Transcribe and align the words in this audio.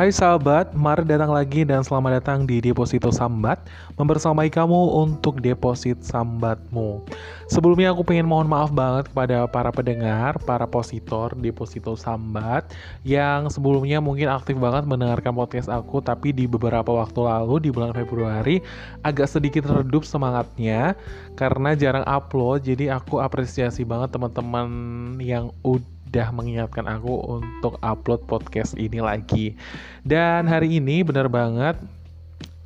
Hai 0.00 0.08
sahabat, 0.08 0.72
mari 0.72 1.04
datang 1.04 1.28
lagi 1.28 1.60
dan 1.60 1.84
selamat 1.84 2.24
datang 2.24 2.48
di 2.48 2.56
Deposito 2.56 3.12
Sambat 3.12 3.68
Membersamai 4.00 4.48
kamu 4.48 4.96
untuk 4.96 5.44
deposit 5.44 6.00
sambatmu. 6.00 7.04
Sebelumnya 7.52 7.92
aku 7.92 8.08
pengen 8.08 8.24
mohon 8.24 8.48
maaf 8.48 8.72
banget 8.72 9.12
kepada 9.12 9.44
para 9.44 9.68
pendengar, 9.68 10.40
para 10.48 10.64
positor 10.64 11.36
Deposito 11.36 12.00
Sambat 12.00 12.72
Yang 13.04 13.60
sebelumnya 13.60 14.00
mungkin 14.00 14.32
aktif 14.32 14.56
banget 14.56 14.88
mendengarkan 14.88 15.36
podcast 15.36 15.68
aku 15.68 16.00
Tapi 16.00 16.32
di 16.32 16.48
beberapa 16.48 16.96
waktu 16.96 17.20
lalu, 17.20 17.60
di 17.60 17.68
bulan 17.68 17.92
Februari 17.92 18.64
Agak 19.04 19.28
sedikit 19.28 19.68
redup 19.68 20.08
semangatnya 20.08 20.96
Karena 21.36 21.76
jarang 21.76 22.08
upload, 22.08 22.64
jadi 22.64 22.96
aku 22.96 23.20
apresiasi 23.20 23.84
banget 23.84 24.16
teman-teman 24.16 24.72
yang 25.20 25.52
udah 25.60 25.99
udah 26.10 26.34
mengingatkan 26.34 26.90
aku 26.90 27.38
untuk 27.38 27.78
upload 27.86 28.26
podcast 28.26 28.74
ini 28.74 28.98
lagi. 28.98 29.54
Dan 30.02 30.50
hari 30.50 30.82
ini 30.82 31.06
bener 31.06 31.30
banget 31.30 31.78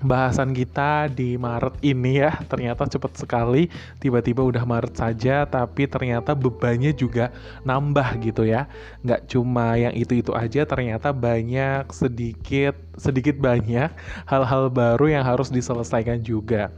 bahasan 0.00 0.52
kita 0.52 1.08
di 1.12 1.36
Maret 1.36 1.76
ini 1.84 2.24
ya 2.24 2.40
ternyata 2.48 2.88
cepat 2.88 3.20
sekali. 3.20 3.68
Tiba-tiba 4.00 4.40
udah 4.40 4.64
Maret 4.64 4.96
saja 4.96 5.44
tapi 5.44 5.84
ternyata 5.84 6.32
bebannya 6.32 6.96
juga 6.96 7.36
nambah 7.68 8.16
gitu 8.24 8.48
ya. 8.48 8.64
Nggak 9.04 9.28
cuma 9.28 9.76
yang 9.76 9.92
itu-itu 9.92 10.32
aja 10.32 10.64
ternyata 10.64 11.12
banyak 11.12 11.84
sedikit 11.92 12.72
sedikit 12.96 13.36
banyak 13.36 13.92
hal-hal 14.24 14.72
baru 14.72 15.20
yang 15.20 15.24
harus 15.28 15.52
diselesaikan 15.52 16.24
juga. 16.24 16.72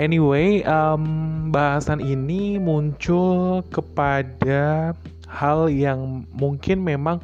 Anyway 0.00 0.64
um, 0.64 1.04
bahasan 1.52 2.00
ini 2.00 2.56
muncul 2.56 3.60
kepada 3.68 4.96
hal 5.28 5.68
yang 5.68 6.24
mungkin 6.34 6.82
memang 6.82 7.20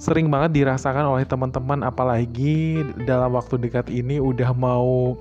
sering 0.00 0.28
banget 0.32 0.64
dirasakan 0.64 1.06
oleh 1.06 1.24
teman-teman 1.28 1.84
apalagi 1.86 2.82
dalam 3.06 3.36
waktu 3.36 3.60
dekat 3.60 3.86
ini 3.92 4.18
udah 4.18 4.50
mau 4.56 5.14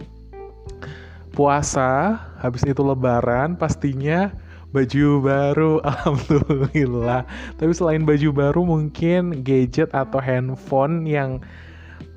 puasa, 1.33 2.17
habis 2.39 2.61
itu 2.63 2.79
lebaran 2.81 3.57
pastinya 3.57 4.33
baju 4.73 5.21
baru 5.21 5.71
alhamdulillah. 5.89 7.25
Tapi 7.61 7.71
selain 7.71 8.03
baju 8.05 8.29
baru 8.33 8.61
mungkin 8.65 9.45
gadget 9.45 9.93
atau 9.93 10.17
handphone 10.17 11.05
yang 11.05 11.41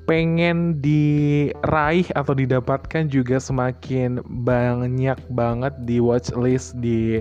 pengen 0.07 0.79
diraih 0.79 2.07
atau 2.15 2.31
didapatkan 2.31 3.11
juga 3.11 3.43
semakin 3.43 4.23
banyak 4.23 5.19
banget 5.35 5.75
di 5.83 5.99
watchlist 5.99 6.79
di 6.79 7.19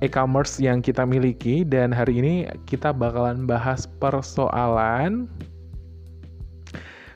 e-commerce 0.00 0.56
yang 0.60 0.80
kita 0.80 1.04
miliki 1.04 1.64
dan 1.64 1.92
hari 1.92 2.20
ini 2.20 2.34
kita 2.64 2.92
bakalan 2.92 3.44
bahas 3.44 3.84
persoalan 4.00 5.28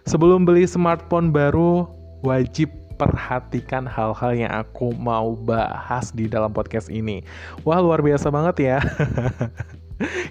sebelum 0.04 0.44
beli 0.44 0.68
smartphone 0.68 1.32
baru 1.32 1.88
wajib 2.24 2.68
perhatikan 2.94 3.84
hal-hal 3.84 4.32
yang 4.32 4.52
aku 4.54 4.94
mau 4.94 5.34
bahas 5.34 6.14
di 6.14 6.30
dalam 6.30 6.54
podcast 6.54 6.86
ini. 6.86 7.26
Wah, 7.66 7.82
luar 7.82 7.98
biasa 8.00 8.30
banget 8.30 8.56
ya. 8.70 8.78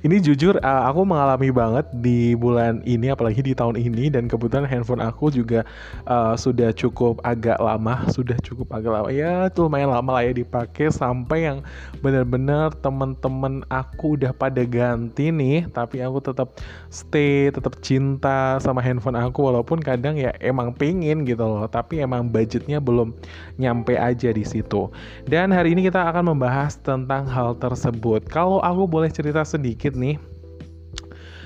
ini 0.04 0.20
jujur 0.20 0.60
uh, 0.60 0.84
aku 0.92 1.08
mengalami 1.08 1.48
banget 1.48 1.88
di 2.04 2.36
bulan 2.36 2.84
ini 2.84 3.16
apalagi 3.16 3.40
di 3.40 3.56
tahun 3.56 3.80
ini 3.80 4.12
dan 4.12 4.28
kebetulan 4.28 4.68
handphone 4.68 5.00
aku 5.00 5.32
juga 5.32 5.64
uh, 6.04 6.36
sudah 6.36 6.76
cukup 6.76 7.24
agak 7.24 7.56
lama 7.64 8.04
sudah 8.16 8.36
cukup 8.44 8.68
agak 8.76 8.92
lama. 8.92 9.08
Ya 9.08 9.48
lumayan 9.56 9.96
lama 9.96 10.20
lah 10.20 10.24
ya 10.28 10.34
dipakai 10.36 10.92
sampai 10.92 11.48
yang 11.48 11.58
benar-benar 12.04 12.76
temen-temen 12.84 13.64
aku 13.72 14.20
udah 14.20 14.36
pada 14.36 14.68
ganti 14.68 15.32
nih 15.32 15.72
tapi 15.72 16.04
aku 16.04 16.20
tetap 16.20 16.60
stay 16.92 17.48
tetap 17.48 17.80
cinta 17.80 18.60
sama 18.60 18.84
handphone 18.84 19.16
aku 19.16 19.48
walaupun 19.48 19.80
kadang 19.80 20.20
ya 20.20 20.36
emang 20.44 20.76
pingin 20.76 21.24
gitu 21.24 21.48
loh 21.48 21.64
tapi 21.72 22.04
emang 22.04 22.28
budgetnya 22.28 22.84
belum 22.84 23.16
nyampe 23.56 23.96
aja 23.96 24.36
di 24.36 24.44
situ. 24.44 24.92
Dan 25.24 25.56
hari 25.56 25.72
ini 25.72 25.88
kita 25.88 26.04
akan 26.12 26.36
membahas 26.36 26.76
tentang 26.84 27.24
hal 27.32 27.56
tersebut. 27.56 28.28
Kalau 28.28 28.60
aku 28.60 28.84
boleh 28.84 29.08
cerita 29.08 29.53
sedikit 29.54 29.94
nih. 29.94 30.18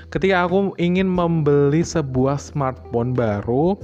Ketika 0.08 0.48
aku 0.48 0.72
ingin 0.80 1.04
membeli 1.04 1.84
sebuah 1.84 2.40
smartphone 2.40 3.12
baru 3.12 3.76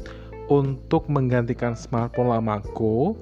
untuk 0.49 1.05
menggantikan 1.13 1.77
smartphone 1.77 2.33
lamaku, 2.33 3.13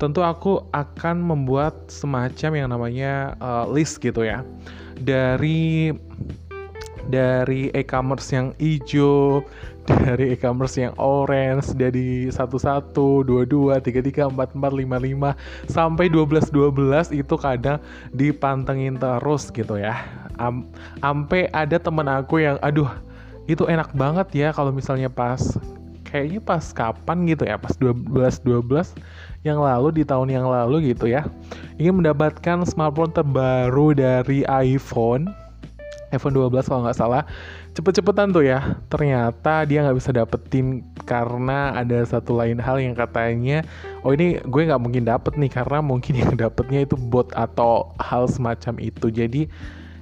tentu 0.00 0.24
aku 0.24 0.64
akan 0.72 1.20
membuat 1.20 1.92
semacam 1.92 2.50
yang 2.56 2.68
namanya 2.72 3.36
uh, 3.44 3.68
list 3.68 4.00
gitu 4.00 4.24
ya. 4.24 4.40
Dari 5.04 5.92
dari 7.06 7.70
e-commerce 7.72 8.34
yang 8.34 8.50
hijau, 8.58 9.42
dari 9.90 10.34
e-commerce 10.34 10.78
yang 10.78 10.94
orange, 10.98 11.74
dari 11.78 12.28
11, 12.30 12.92
22, 12.92 13.78
33, 13.78 14.30
44, 14.30 14.54
55 14.54 15.70
sampai 15.70 16.06
12 16.10 16.50
12 16.50 17.14
itu 17.14 17.34
kadang 17.38 17.78
dipantengin 18.10 18.98
terus 18.98 19.48
gitu 19.54 19.78
ya. 19.78 20.02
Am 20.36 20.68
ampe 21.00 21.48
ada 21.54 21.80
temen 21.80 22.04
aku 22.10 22.44
yang 22.44 22.60
aduh 22.60 22.90
itu 23.46 23.64
enak 23.64 23.94
banget 23.94 24.28
ya 24.34 24.48
kalau 24.50 24.74
misalnya 24.74 25.08
pas 25.08 25.38
kayaknya 26.06 26.40
pas 26.42 26.62
kapan 26.74 27.26
gitu 27.30 27.46
ya 27.46 27.56
pas 27.58 27.74
12 27.78 28.42
12 28.42 28.94
yang 29.46 29.62
lalu 29.62 30.02
di 30.02 30.02
tahun 30.02 30.30
yang 30.30 30.46
lalu 30.46 30.94
gitu 30.94 31.10
ya 31.10 31.26
ingin 31.78 32.02
mendapatkan 32.02 32.66
smartphone 32.66 33.14
terbaru 33.14 33.94
dari 33.94 34.42
iPhone 34.46 35.30
iPhone 36.16 36.34
12 36.34 36.64
kalau 36.64 36.82
nggak 36.88 36.98
salah. 36.98 37.22
Cepet-cepetan 37.76 38.32
tuh 38.32 38.48
ya. 38.48 38.80
Ternyata 38.88 39.68
dia 39.68 39.84
nggak 39.84 39.96
bisa 40.00 40.10
dapetin 40.16 40.80
karena 41.04 41.76
ada 41.76 42.02
satu 42.02 42.34
lain 42.34 42.58
hal 42.58 42.82
yang 42.82 42.98
katanya 42.98 43.62
oh 44.02 44.10
ini 44.10 44.42
gue 44.42 44.62
nggak 44.66 44.82
mungkin 44.82 45.06
dapet 45.06 45.38
nih 45.38 45.52
karena 45.52 45.78
mungkin 45.78 46.18
yang 46.18 46.34
dapetnya 46.42 46.82
itu 46.82 46.98
bot 46.98 47.30
atau 47.36 47.92
hal 48.00 48.26
semacam 48.26 48.80
itu. 48.80 49.12
Jadi 49.12 49.46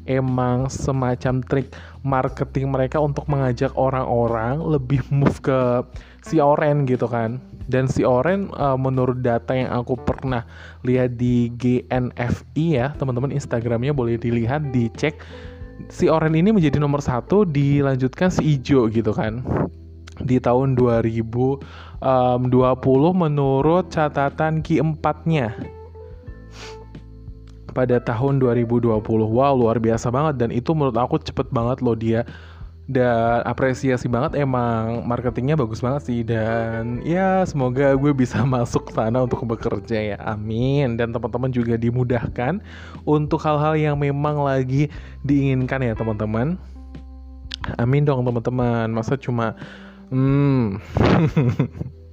emang 0.05 0.69
semacam 0.69 1.41
trik 1.45 1.73
marketing 2.05 2.69
mereka 2.69 3.01
untuk 3.01 3.25
mengajak 3.29 3.73
orang-orang 3.75 4.61
lebih 4.61 5.01
move 5.09 5.41
ke 5.41 5.85
si 6.25 6.41
Oren 6.41 6.85
gitu 6.85 7.09
kan. 7.09 7.41
Dan 7.65 7.89
si 7.89 8.05
Oren 8.05 8.53
uh, 8.57 8.77
menurut 8.77 9.25
data 9.25 9.57
yang 9.57 9.73
aku 9.73 9.97
pernah 9.97 10.45
lihat 10.85 11.17
di 11.17 11.49
GNFI 11.57 12.67
ya 12.77 12.93
teman-teman 12.97 13.33
Instagramnya 13.33 13.97
boleh 13.97 14.21
dilihat 14.21 14.69
dicek 14.69 15.17
si 15.91 16.07
Oren 16.09 16.35
ini 16.39 16.51
menjadi 16.55 16.79
nomor 16.79 17.03
satu 17.03 17.45
dilanjutkan 17.45 18.31
si 18.31 18.59
Ijo 18.59 18.87
gitu 18.91 19.11
kan 19.15 19.43
di 20.23 20.39
tahun 20.39 20.79
2020 20.79 21.61
menurut 23.15 23.85
catatan 23.91 24.63
Q4-nya 24.63 25.51
pada 27.75 27.99
tahun 27.99 28.39
2020. 28.39 28.95
Wow, 29.03 29.59
luar 29.59 29.83
biasa 29.83 30.15
banget 30.15 30.39
dan 30.39 30.55
itu 30.55 30.71
menurut 30.71 30.95
aku 30.95 31.19
cepet 31.19 31.51
banget 31.51 31.83
loh 31.83 31.99
dia 31.99 32.23
dan 32.85 33.41
apresiasi 33.49 34.05
banget 34.13 34.37
emang 34.37 35.09
marketingnya 35.09 35.57
bagus 35.57 35.81
banget 35.81 36.03
sih. 36.05 36.21
Dan 36.21 37.01
ya 37.01 37.41
semoga 37.49 37.97
gue 37.97 38.13
bisa 38.13 38.45
masuk 38.55 38.93
sana 38.93 39.25
untuk 39.25 39.45
bekerja 39.49 40.17
ya. 40.17 40.19
Amin. 40.21 41.01
Dan 41.01 41.17
teman-teman 41.17 41.49
juga 41.49 41.81
dimudahkan 41.81 42.61
untuk 43.09 43.41
hal-hal 43.41 43.75
yang 43.81 43.97
memang 43.97 44.45
lagi 44.45 44.93
diinginkan 45.25 45.81
ya 45.81 45.97
teman-teman. 45.97 46.61
Amin 47.81 48.05
dong 48.05 48.21
teman-teman. 48.29 48.93
Masa 48.93 49.17
cuma 49.17 49.57
hmm 50.13 50.77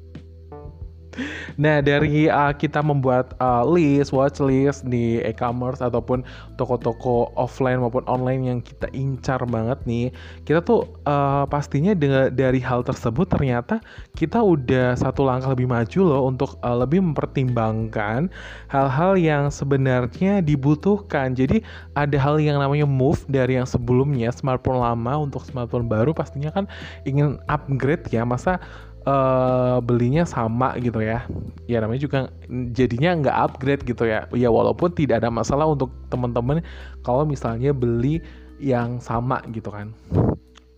Nah, 1.59 1.83
dari 1.83 2.31
uh, 2.31 2.55
kita 2.55 2.79
membuat 2.79 3.35
uh, 3.43 3.67
list, 3.67 4.15
watch 4.15 4.39
list 4.39 4.87
di 4.87 5.19
e-commerce 5.21 5.83
ataupun 5.83 6.23
toko-toko 6.55 7.35
offline 7.35 7.83
maupun 7.83 8.07
online 8.07 8.41
yang 8.47 8.59
kita 8.63 8.87
incar 8.95 9.43
banget 9.43 9.79
nih, 9.83 10.07
kita 10.47 10.63
tuh 10.63 10.87
uh, 11.03 11.43
pastinya 11.51 11.91
dengan 11.91 12.31
dari 12.31 12.63
hal 12.63 12.85
tersebut 12.87 13.27
ternyata 13.27 13.83
kita 14.15 14.39
udah 14.39 14.95
satu 14.95 15.27
langkah 15.27 15.51
lebih 15.51 15.67
maju 15.67 15.99
loh 15.99 16.21
untuk 16.31 16.55
uh, 16.63 16.77
lebih 16.79 17.03
mempertimbangkan 17.03 18.31
hal-hal 18.71 19.19
yang 19.19 19.43
sebenarnya 19.51 20.39
dibutuhkan. 20.39 21.35
Jadi 21.35 21.59
ada 21.93 22.17
hal 22.17 22.39
yang 22.39 22.57
namanya 22.59 22.87
move 22.87 23.23
dari 23.27 23.59
yang 23.59 23.67
sebelumnya 23.67 24.31
smartphone 24.31 24.79
lama 24.79 25.27
untuk 25.27 25.43
smartphone 25.43 25.91
baru 25.91 26.15
pastinya 26.15 26.49
kan 26.53 26.65
ingin 27.03 27.37
upgrade 27.51 28.07
ya. 28.09 28.23
Masa 28.23 28.61
uh, 29.05 29.77
belinya 29.81 30.23
sama 30.27 30.77
gitu 30.79 31.01
ya. 31.01 31.25
Ya 31.65 31.81
namanya 31.81 32.01
juga 32.01 32.19
jadinya 32.75 33.17
nggak 33.17 33.37
upgrade 33.51 33.83
gitu 33.85 34.05
ya. 34.05 34.27
Ya 34.35 34.49
walaupun 34.49 34.93
tidak 34.93 35.23
ada 35.23 35.29
masalah 35.33 35.69
untuk 35.69 35.93
teman-teman 36.11 36.65
kalau 37.05 37.25
misalnya 37.25 37.73
beli 37.73 38.21
yang 38.61 39.01
sama 39.01 39.41
gitu 39.49 39.73
kan. 39.73 39.93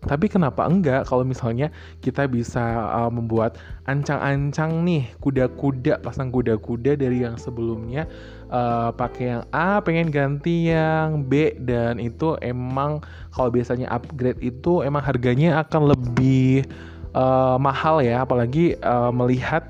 Tapi 0.03 0.27
kenapa 0.27 0.67
enggak 0.67 1.07
kalau 1.07 1.23
misalnya 1.23 1.71
kita 2.03 2.27
bisa 2.27 2.91
uh, 2.91 3.07
membuat 3.07 3.55
ancang-ancang 3.87 4.83
nih 4.83 5.07
kuda-kuda 5.23 6.03
pasang 6.03 6.27
kuda-kuda 6.27 6.99
dari 6.99 7.23
yang 7.23 7.39
sebelumnya 7.39 8.03
uh, 8.51 8.91
pakai 8.91 9.39
yang 9.39 9.43
A 9.55 9.79
pengen 9.79 10.11
ganti 10.11 10.75
yang 10.75 11.23
B 11.23 11.55
dan 11.55 12.03
itu 12.03 12.35
emang 12.43 12.99
kalau 13.31 13.47
biasanya 13.47 13.87
upgrade 13.95 14.43
itu 14.43 14.83
emang 14.83 14.99
harganya 14.99 15.63
akan 15.63 15.95
lebih 15.95 16.67
uh, 17.13 17.55
mahal 17.61 18.01
ya 18.03 18.25
apalagi 18.25 18.75
uh, 18.81 19.13
melihat 19.13 19.63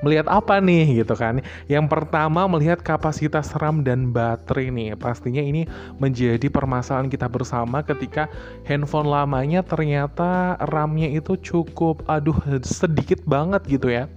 melihat 0.00 0.26
apa 0.32 0.58
nih 0.60 1.04
gitu 1.04 1.14
kan. 1.16 1.44
Yang 1.68 1.86
pertama 1.92 2.48
melihat 2.48 2.80
kapasitas 2.80 3.52
RAM 3.56 3.84
dan 3.84 4.12
baterai 4.12 4.72
nih. 4.72 4.96
Pastinya 4.96 5.44
ini 5.44 5.68
menjadi 6.00 6.48
permasalahan 6.48 7.12
kita 7.12 7.28
bersama 7.28 7.84
ketika 7.84 8.26
handphone 8.64 9.08
lamanya 9.08 9.60
ternyata 9.60 10.56
RAM-nya 10.72 11.12
itu 11.12 11.36
cukup 11.40 12.04
aduh 12.08 12.36
sedikit 12.64 13.20
banget 13.28 13.62
gitu 13.68 13.92
ya. 13.92 14.08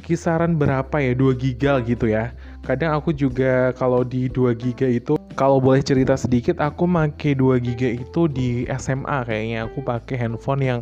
Kisaran 0.00 0.58
berapa 0.58 0.98
ya? 0.98 1.14
2 1.14 1.34
giga 1.38 1.78
gitu 1.82 2.10
ya. 2.10 2.34
Kadang 2.60 2.96
aku 2.96 3.10
juga 3.16 3.72
kalau 3.74 4.04
di 4.04 4.28
2 4.28 4.52
giga 4.54 4.86
itu 4.86 5.16
kalau 5.34 5.56
boleh 5.56 5.80
cerita 5.80 6.14
sedikit 6.14 6.60
aku 6.60 6.84
pakai 6.84 7.32
2 7.32 7.56
giga 7.60 7.88
itu 7.88 8.28
di 8.28 8.68
SMA 8.76 9.24
kayaknya. 9.24 9.68
Aku 9.68 9.80
pakai 9.80 10.16
handphone 10.20 10.62
yang 10.62 10.80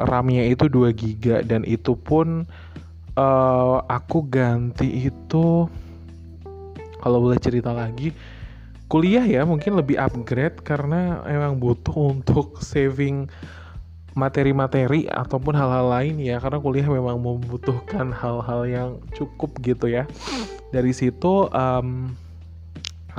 RAM-nya 0.00 0.48
itu 0.48 0.66
2 0.66 0.92
GB 0.96 1.24
dan 1.46 1.62
itu 1.68 1.94
pun 1.94 2.48
uh, 3.16 3.76
aku 3.86 4.24
ganti 4.26 5.08
itu 5.08 5.68
kalau 7.02 7.18
boleh 7.18 7.38
cerita 7.42 7.74
lagi 7.74 8.14
kuliah 8.86 9.24
ya 9.24 9.42
mungkin 9.48 9.80
lebih 9.80 9.96
upgrade 9.96 10.60
karena 10.62 11.24
emang 11.24 11.56
butuh 11.56 11.96
untuk 12.12 12.60
saving 12.60 13.28
materi-materi 14.12 15.08
ataupun 15.08 15.56
hal-hal 15.56 15.88
lain 15.88 16.20
ya 16.20 16.36
karena 16.36 16.60
kuliah 16.60 16.84
memang 16.84 17.16
membutuhkan 17.16 18.12
hal-hal 18.12 18.68
yang 18.68 18.90
cukup 19.16 19.56
gitu 19.64 19.88
ya 19.88 20.04
dari 20.72 20.90
situ 20.96 21.46
um, 21.52 22.10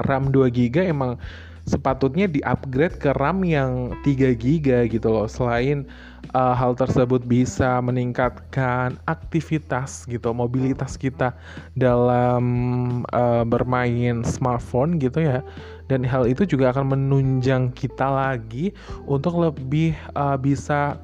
RAM 0.09 0.33
2 0.33 0.49
GB 0.49 0.89
emang 0.89 1.21
sepatutnya 1.63 2.27
di-upgrade 2.27 2.99
ke 2.99 3.15
RAM 3.15 3.43
yang 3.47 3.95
3 4.03 4.35
GB 4.35 4.91
gitu 4.91 5.07
loh. 5.07 5.27
Selain 5.31 5.87
uh, 6.35 6.51
hal 6.51 6.75
tersebut 6.75 7.23
bisa 7.23 7.79
meningkatkan 7.79 8.99
aktivitas 9.07 10.03
gitu, 10.11 10.35
mobilitas 10.35 10.99
kita 10.99 11.31
dalam 11.79 12.43
uh, 13.15 13.47
bermain 13.47 14.27
smartphone 14.27 14.99
gitu 14.99 15.23
ya. 15.23 15.39
Dan 15.87 16.03
hal 16.03 16.27
itu 16.27 16.43
juga 16.43 16.75
akan 16.75 16.95
menunjang 16.95 17.71
kita 17.75 18.07
lagi 18.07 18.75
untuk 19.07 19.39
lebih 19.39 19.95
uh, 20.15 20.35
bisa 20.35 20.99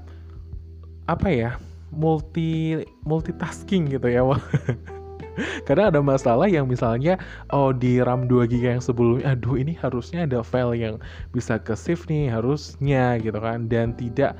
apa 1.07 1.29
ya? 1.31 1.51
multi 1.89 2.85
multitasking 3.01 3.89
gitu 3.89 4.07
ya. 4.13 4.21
Karena 5.67 5.93
ada 5.93 5.99
masalah 5.99 6.47
yang 6.49 6.65
misalnya 6.65 7.19
oh 7.53 7.71
di 7.75 8.01
RAM 8.01 8.27
2 8.27 8.49
GB 8.49 8.79
yang 8.79 8.83
sebelumnya 8.83 9.35
aduh 9.35 9.55
ini 9.55 9.75
harusnya 9.77 10.25
ada 10.25 10.43
file 10.43 10.75
yang 10.75 10.95
bisa 11.31 11.59
ke 11.59 11.73
save 11.75 12.03
nih 12.09 12.31
harusnya 12.31 13.17
gitu 13.21 13.39
kan. 13.39 13.69
Dan 13.69 13.93
tidak 13.95 14.35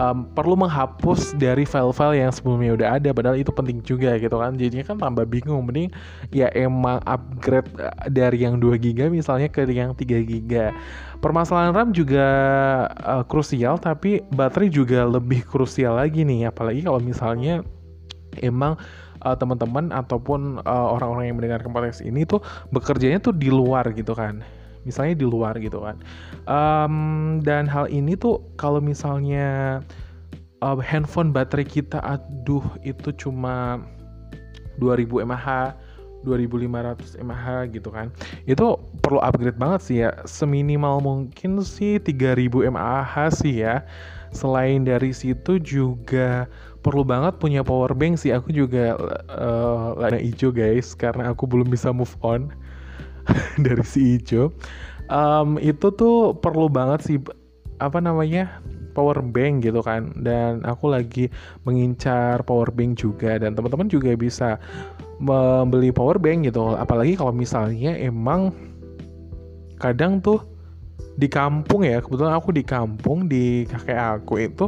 um, 0.00 0.28
perlu 0.32 0.56
menghapus 0.56 1.36
dari 1.36 1.66
file-file 1.68 2.16
yang 2.16 2.32
sebelumnya 2.32 2.72
udah 2.76 2.88
ada 3.00 3.10
padahal 3.12 3.36
itu 3.36 3.52
penting 3.52 3.82
juga 3.84 4.16
gitu 4.16 4.36
kan. 4.38 4.56
Jadinya 4.56 4.84
kan 4.86 4.96
tambah 5.00 5.24
bingung 5.28 5.64
mending 5.66 5.92
ya 6.32 6.48
emang 6.56 7.02
upgrade 7.04 7.68
eh, 7.76 7.92
dari 8.08 8.44
yang 8.44 8.60
2 8.60 8.78
GB 8.78 9.12
misalnya 9.12 9.48
ke 9.50 9.66
yang 9.68 9.92
3 9.92 10.04
GB 10.04 10.52
permasalahan 11.22 11.70
RAM 11.70 11.90
juga 11.94 12.26
uh, 13.06 13.22
krusial 13.22 13.78
tapi 13.78 14.26
baterai 14.34 14.68
juga 14.68 15.06
lebih 15.06 15.44
krusial 15.46 15.98
lagi 15.98 16.24
nih. 16.26 16.50
Apalagi 16.50 16.82
kalau 16.82 16.98
misalnya 16.98 17.62
emang 18.40 18.80
uh, 19.22 19.36
teman-teman 19.38 19.90
ataupun 19.94 20.60
uh, 20.66 20.86
orang-orang 20.94 21.30
yang 21.30 21.36
mendengarkan 21.38 21.70
podcast 21.70 22.02
ini 22.02 22.26
tuh 22.26 22.42
bekerjanya 22.74 23.22
tuh 23.22 23.34
di 23.34 23.48
luar 23.48 23.90
gitu 23.94 24.12
kan. 24.12 24.42
Misalnya 24.82 25.14
di 25.14 25.26
luar 25.26 25.54
gitu 25.62 25.78
kan. 25.78 25.96
Um, 26.50 27.38
dan 27.46 27.70
hal 27.70 27.86
ini 27.86 28.18
tuh 28.18 28.42
kalau 28.58 28.82
misalnya 28.82 29.80
uh, 30.62 30.78
handphone 30.82 31.30
baterai 31.30 31.66
kita 31.66 32.02
aduh 32.02 32.66
itu 32.82 33.14
cuma 33.14 33.82
2000 34.82 35.22
mAh 35.22 35.74
2500 36.22 37.18
mAh 37.26 37.66
gitu 37.70 37.90
kan. 37.90 38.10
Itu 38.46 38.78
perlu 39.02 39.18
upgrade 39.18 39.58
banget 39.58 39.80
sih 39.82 39.96
ya. 40.06 40.10
Seminimal 40.22 41.02
mungkin 41.02 41.58
sih 41.62 41.98
3000 41.98 42.70
mAh 42.70 43.14
sih 43.34 43.66
ya. 43.66 43.82
Selain 44.32 44.86
dari 44.86 45.12
situ 45.12 45.60
juga 45.60 46.48
perlu 46.82 47.06
banget 47.06 47.38
punya 47.38 47.62
power 47.62 47.94
bank 47.94 48.18
sih. 48.18 48.34
Aku 48.34 48.50
juga 48.50 48.98
uh, 49.30 49.94
lada 49.96 50.18
hijau 50.18 50.50
guys 50.50 50.92
karena 50.98 51.30
aku 51.30 51.46
belum 51.46 51.70
bisa 51.70 51.94
move 51.94 52.12
on 52.20 52.50
dari 53.64 53.82
si 53.86 54.18
hijau. 54.18 54.50
Um, 55.06 55.56
itu 55.62 55.94
tuh 55.94 56.34
perlu 56.38 56.66
banget 56.66 57.00
sih 57.06 57.18
apa 57.78 57.98
namanya 58.02 58.62
power 58.92 59.22
bank 59.22 59.62
gitu 59.64 59.80
kan. 59.80 60.10
Dan 60.20 60.66
aku 60.66 60.90
lagi 60.90 61.30
mengincar 61.62 62.42
power 62.42 62.68
bank 62.74 62.98
juga. 62.98 63.38
Dan 63.38 63.54
teman-teman 63.54 63.86
juga 63.86 64.12
bisa 64.18 64.58
membeli 65.22 65.94
power 65.94 66.18
bank 66.18 66.50
gitu. 66.50 66.74
Apalagi 66.74 67.14
kalau 67.14 67.30
misalnya 67.30 67.94
emang 67.94 68.50
kadang 69.78 70.18
tuh 70.18 70.42
di 71.12 71.28
kampung 71.28 71.84
ya 71.84 72.00
kebetulan 72.00 72.32
aku 72.32 72.50
di 72.56 72.64
kampung 72.64 73.28
di 73.28 73.68
kakek 73.68 73.98
aku 73.98 74.34
itu 74.40 74.64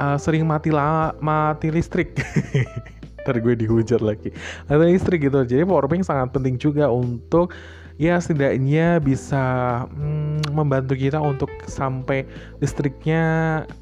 uh, 0.00 0.16
sering 0.16 0.46
mati 0.46 0.72
la 0.72 1.12
mati 1.20 1.68
listrik. 1.68 2.16
Ntar 3.22 3.38
gue 3.38 3.54
dihujat 3.54 4.02
lagi. 4.02 4.34
Mati 4.66 4.84
listrik 4.92 5.26
gitu. 5.26 5.42
Jadi 5.44 5.62
powerbank 5.62 6.06
sangat 6.06 6.34
penting 6.34 6.58
juga 6.58 6.90
untuk 6.90 7.54
ya 8.00 8.18
setidaknya 8.18 8.98
bisa 8.98 9.44
hmm, 9.92 10.50
membantu 10.50 10.98
kita 10.98 11.22
untuk 11.22 11.52
sampai 11.70 12.26
listriknya 12.58 13.22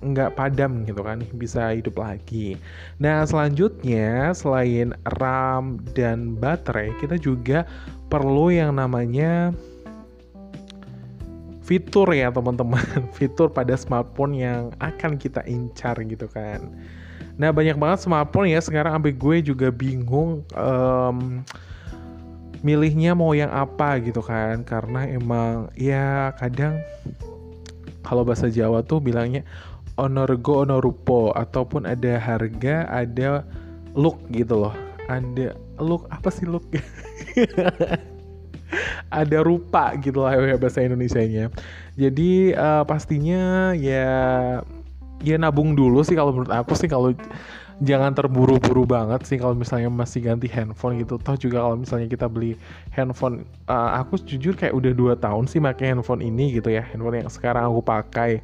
nggak 0.04 0.36
padam 0.36 0.84
gitu 0.84 1.00
kan. 1.00 1.24
Bisa 1.36 1.72
hidup 1.72 1.96
lagi. 2.00 2.60
Nah 3.00 3.24
selanjutnya 3.24 4.36
selain 4.36 4.92
RAM 5.18 5.80
dan 5.96 6.36
baterai 6.36 6.92
kita 7.00 7.16
juga 7.16 7.64
perlu 8.10 8.50
yang 8.50 8.76
namanya 8.76 9.54
fitur 11.70 12.10
ya 12.10 12.34
teman-teman. 12.34 12.82
Fitur 13.16 13.46
pada 13.46 13.78
smartphone 13.78 14.34
yang 14.34 14.74
akan 14.82 15.14
kita 15.14 15.46
incar 15.46 15.94
gitu 16.02 16.26
kan. 16.26 16.66
Nah 17.38 17.54
banyak 17.54 17.78
banget 17.78 18.02
smartphone 18.02 18.50
ya. 18.50 18.58
Sekarang 18.58 18.98
sampai 18.98 19.14
gue 19.14 19.36
juga 19.38 19.70
bingung 19.70 20.42
um, 20.58 21.46
milihnya 22.66 23.14
mau 23.14 23.30
yang 23.38 23.54
apa 23.54 24.02
gitu 24.02 24.18
kan. 24.18 24.66
Karena 24.66 25.06
emang 25.06 25.70
ya 25.78 26.34
kadang 26.42 26.82
kalau 28.02 28.26
bahasa 28.26 28.50
Jawa 28.50 28.82
tuh 28.82 28.98
bilangnya 28.98 29.46
onorgo 29.94 30.66
onorupo 30.66 31.30
ataupun 31.38 31.86
ada 31.86 32.18
harga 32.18 32.90
ada 32.90 33.46
look 33.94 34.18
gitu 34.34 34.66
loh. 34.66 34.74
Ada 35.06 35.54
look 35.78 36.10
apa 36.10 36.34
sih 36.34 36.50
look 36.50 36.66
ada 39.10 39.38
rupa 39.42 39.98
gitu 39.98 40.22
lah 40.22 40.38
ya 40.38 40.56
bahasa 40.56 40.86
Indonesia-nya. 40.86 41.50
Jadi 41.98 42.54
uh, 42.54 42.86
pastinya 42.86 43.74
ya 43.74 44.08
ya 45.20 45.36
nabung 45.36 45.76
dulu 45.76 46.00
sih 46.00 46.16
kalau 46.16 46.32
menurut 46.32 46.54
aku 46.54 46.72
sih 46.78 46.88
kalau 46.88 47.12
jangan 47.80 48.12
terburu-buru 48.12 48.84
banget 48.84 49.24
sih 49.24 49.36
kalau 49.36 49.56
misalnya 49.58 49.90
masih 49.90 50.22
ganti 50.22 50.46
handphone 50.46 51.02
gitu. 51.02 51.18
Toh 51.18 51.36
juga 51.36 51.66
kalau 51.66 51.76
misalnya 51.76 52.06
kita 52.06 52.30
beli 52.30 52.54
handphone 52.94 53.42
uh, 53.66 53.98
aku 53.98 54.16
jujur 54.22 54.54
kayak 54.54 54.72
udah 54.72 54.92
dua 54.94 55.14
tahun 55.18 55.50
sih 55.50 55.58
pakai 55.58 55.92
handphone 55.92 56.22
ini 56.22 56.54
gitu 56.54 56.70
ya 56.70 56.86
handphone 56.86 57.26
yang 57.26 57.32
sekarang 57.32 57.66
aku 57.66 57.82
pakai. 57.82 58.40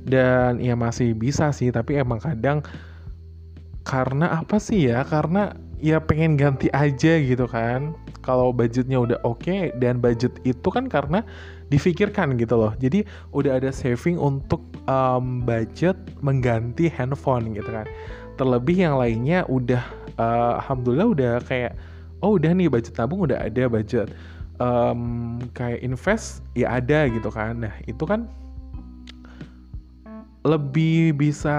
Dan 0.00 0.58
ya 0.58 0.74
masih 0.74 1.12
bisa 1.12 1.52
sih 1.54 1.70
tapi 1.70 2.00
emang 2.00 2.18
kadang 2.18 2.64
karena 3.86 4.42
apa 4.42 4.58
sih 4.58 4.90
ya? 4.90 5.06
Karena 5.06 5.54
ya 5.80 5.98
pengen 5.98 6.36
ganti 6.36 6.68
aja 6.70 7.18
gitu 7.18 7.48
kan. 7.48 7.96
Kalau 8.20 8.52
budgetnya 8.52 9.00
udah 9.00 9.18
oke 9.24 9.42
okay, 9.42 9.72
dan 9.80 9.98
budget 9.98 10.36
itu 10.44 10.68
kan 10.68 10.86
karena 10.86 11.24
difikirkan 11.72 12.36
gitu 12.36 12.54
loh. 12.60 12.72
Jadi 12.78 13.02
udah 13.32 13.58
ada 13.58 13.72
saving 13.72 14.20
untuk 14.20 14.60
um, 14.86 15.42
budget 15.42 15.96
mengganti 16.20 16.92
handphone 16.92 17.56
gitu 17.56 17.68
kan. 17.72 17.88
Terlebih 18.36 18.76
yang 18.76 18.96
lainnya 19.00 19.44
udah 19.48 19.82
uh, 20.20 20.60
alhamdulillah 20.60 21.08
udah 21.08 21.32
kayak 21.44 21.72
oh 22.20 22.36
udah 22.36 22.52
nih 22.52 22.68
budget 22.68 22.94
tabung 22.96 23.24
udah 23.24 23.40
ada 23.40 23.68
budget 23.68 24.12
um, 24.60 25.40
kayak 25.56 25.80
invest 25.80 26.44
ya 26.52 26.78
ada 26.78 27.08
gitu 27.08 27.32
kan. 27.32 27.64
Nah 27.64 27.74
itu 27.88 28.04
kan 28.04 28.28
lebih 30.40 31.20
bisa 31.20 31.52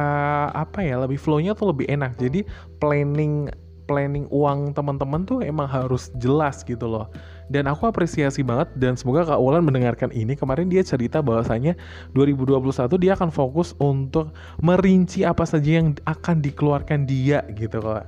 apa 0.57 0.81
ya 0.81 0.97
lebih 0.97 1.17
flownya 1.21 1.53
tuh 1.53 1.73
lebih 1.73 1.85
enak. 1.89 2.17
Jadi 2.17 2.45
planning 2.81 3.49
planning 3.91 4.31
uang 4.31 4.71
teman-teman 4.71 5.27
tuh 5.27 5.43
emang 5.43 5.67
harus 5.67 6.07
jelas 6.15 6.63
gitu 6.63 6.87
loh. 6.87 7.11
Dan 7.51 7.67
aku 7.67 7.91
apresiasi 7.91 8.39
banget 8.39 8.71
dan 8.79 8.95
semoga 8.95 9.27
Kak 9.27 9.35
Ulan 9.35 9.67
mendengarkan 9.67 10.07
ini. 10.15 10.39
Kemarin 10.39 10.71
dia 10.71 10.79
cerita 10.79 11.19
bahwasanya 11.19 11.75
2021 12.15 12.63
dia 12.95 13.11
akan 13.19 13.27
fokus 13.27 13.75
untuk 13.83 14.31
merinci 14.63 15.27
apa 15.27 15.43
saja 15.43 15.83
yang 15.83 15.99
akan 16.07 16.39
dikeluarkan 16.39 17.03
dia 17.03 17.43
gitu 17.59 17.83
loh. 17.83 17.99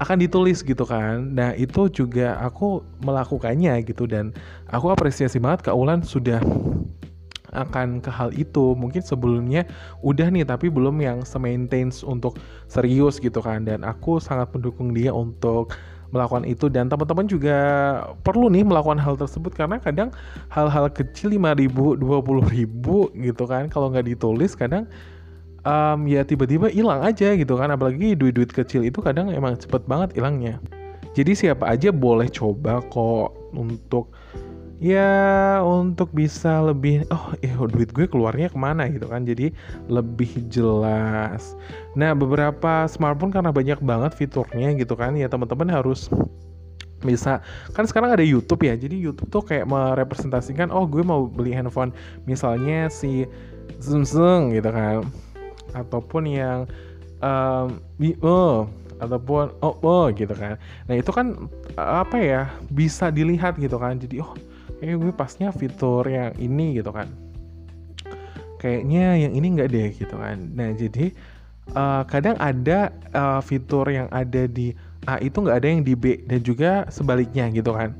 Akan 0.00 0.16
ditulis 0.16 0.64
gitu 0.64 0.88
kan. 0.88 1.36
Nah, 1.36 1.52
itu 1.52 1.92
juga 1.92 2.40
aku 2.40 2.80
melakukannya 3.04 3.76
gitu 3.84 4.08
dan 4.08 4.32
aku 4.72 4.88
apresiasi 4.88 5.36
banget 5.36 5.68
Kak 5.68 5.76
Ulan 5.76 6.00
sudah 6.00 6.40
akan 7.52 8.00
ke 8.00 8.10
hal 8.10 8.32
itu. 8.34 8.72
Mungkin 8.74 9.04
sebelumnya 9.04 9.68
udah 10.00 10.28
nih 10.32 10.48
tapi 10.48 10.72
belum 10.72 10.98
yang 10.98 11.22
se-maintains 11.22 12.00
untuk 12.02 12.40
serius 12.66 13.20
gitu 13.20 13.38
kan. 13.44 13.68
Dan 13.68 13.84
aku 13.84 14.18
sangat 14.18 14.50
mendukung 14.56 14.96
dia 14.96 15.12
untuk 15.12 15.76
melakukan 16.12 16.44
itu. 16.48 16.68
Dan 16.72 16.88
teman-teman 16.88 17.28
juga 17.28 17.56
perlu 18.24 18.48
nih 18.48 18.64
melakukan 18.64 19.00
hal 19.00 19.14
tersebut. 19.20 19.52
Karena 19.52 19.78
kadang 19.78 20.10
hal-hal 20.48 20.88
kecil 20.92 21.36
5 21.36 21.60
ribu 21.60 21.94
20 21.96 22.52
ribu 22.52 23.12
gitu 23.14 23.44
kan. 23.44 23.68
Kalau 23.68 23.92
nggak 23.92 24.08
ditulis 24.08 24.56
kadang 24.56 24.88
um, 25.64 26.08
ya 26.08 26.24
tiba-tiba 26.26 26.72
hilang 26.72 27.04
aja 27.04 27.36
gitu 27.36 27.54
kan. 27.60 27.68
Apalagi 27.70 28.16
duit-duit 28.16 28.50
kecil 28.50 28.82
itu 28.82 28.98
kadang 29.04 29.28
emang 29.32 29.60
cepet 29.60 29.84
banget 29.84 30.16
hilangnya. 30.16 30.56
Jadi 31.12 31.36
siapa 31.36 31.68
aja 31.68 31.92
boleh 31.92 32.32
coba 32.32 32.80
kok 32.88 33.36
untuk 33.52 34.16
ya 34.82 35.62
untuk 35.62 36.10
bisa 36.10 36.58
lebih 36.58 37.06
oh 37.14 37.38
eh 37.38 37.54
duit 37.54 37.94
gue 37.94 38.10
keluarnya 38.10 38.50
ke 38.50 38.58
mana 38.58 38.90
gitu 38.90 39.06
kan? 39.06 39.22
Jadi 39.22 39.54
lebih 39.86 40.50
jelas. 40.50 41.54
Nah 41.94 42.10
beberapa 42.18 42.90
smartphone 42.90 43.30
karena 43.30 43.54
banyak 43.54 43.78
banget 43.78 44.12
fiturnya 44.18 44.74
gitu 44.74 44.98
kan 44.98 45.14
ya 45.14 45.30
teman-teman 45.30 45.70
harus 45.70 46.10
bisa 47.02 47.42
kan 47.74 47.82
sekarang 47.82 48.14
ada 48.14 48.22
YouTube 48.22 48.62
ya 48.62 48.78
jadi 48.78 48.94
YouTube 48.94 49.26
tuh 49.26 49.42
kayak 49.42 49.66
merepresentasikan 49.66 50.70
oh 50.70 50.86
gue 50.86 51.02
mau 51.02 51.26
beli 51.26 51.50
handphone 51.50 51.90
misalnya 52.30 52.90
si 52.90 53.26
Samsung 53.78 54.50
gitu 54.58 54.66
kan. 54.66 55.06
Ataupun 55.78 56.26
yang 56.26 56.66
um, 57.22 57.78
oh 58.22 58.66
ataupun 58.98 59.50
oh, 59.62 59.78
oh 59.82 60.06
gitu 60.10 60.34
kan. 60.34 60.58
Nah 60.90 60.94
itu 60.98 61.10
kan 61.14 61.50
apa 61.78 62.18
ya 62.18 62.42
bisa 62.70 63.14
dilihat 63.14 63.58
gitu 63.62 63.78
kan. 63.78 63.98
Jadi 63.98 64.22
oh 64.22 64.34
kayaknya 64.82 64.98
gue 64.98 65.12
pasnya 65.14 65.48
fitur 65.54 66.02
yang 66.10 66.34
ini 66.42 66.74
gitu 66.74 66.90
kan. 66.90 67.06
Kayaknya 68.58 69.14
yang 69.14 69.32
ini 69.38 69.46
nggak 69.54 69.70
deh 69.70 69.88
gitu 69.94 70.18
kan. 70.18 70.42
Nah 70.58 70.74
jadi 70.74 71.14
uh, 71.70 72.02
kadang 72.10 72.34
ada 72.42 72.90
uh, 73.14 73.38
fitur 73.38 73.86
yang 73.86 74.10
ada 74.10 74.50
di 74.50 74.74
A 75.06 75.22
itu 75.22 75.38
nggak 75.38 75.54
ada 75.62 75.68
yang 75.70 75.86
di 75.86 75.94
B 75.94 76.26
dan 76.26 76.42
juga 76.42 76.90
sebaliknya 76.90 77.46
gitu 77.54 77.70
kan. 77.70 77.94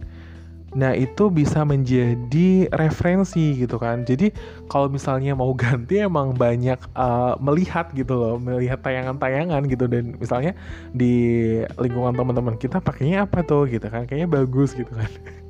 Nah 0.75 0.97
itu 0.97 1.31
bisa 1.31 1.63
menjadi 1.63 2.67
referensi 2.75 3.63
gitu 3.63 3.79
kan. 3.79 4.03
Jadi 4.03 4.35
kalau 4.67 4.91
misalnya 4.91 5.39
mau 5.39 5.55
ganti 5.63 6.03
emang 6.03 6.35
banyak 6.35 6.83
uh, 6.99 7.39
melihat 7.39 7.95
gitu 7.95 8.19
loh, 8.19 8.35
melihat 8.43 8.83
tayangan-tayangan 8.83 9.71
gitu. 9.71 9.87
Dan 9.87 10.19
misalnya 10.19 10.59
di 10.91 11.15
lingkungan 11.79 12.19
teman-teman 12.19 12.59
kita 12.59 12.83
pakainya 12.83 13.23
apa 13.23 13.47
tuh 13.47 13.71
gitu 13.71 13.87
kan, 13.87 14.03
kayaknya 14.03 14.31
bagus 14.31 14.75
gitu 14.75 14.91
kan. 14.91 15.11